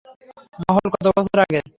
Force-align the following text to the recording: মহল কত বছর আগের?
মহল 0.61 0.85
কত 0.93 1.05
বছর 1.17 1.37
আগের? 1.43 1.65